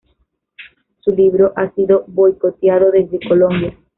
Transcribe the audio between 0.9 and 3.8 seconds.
Su libro ha sido boicoteado desde Colombia.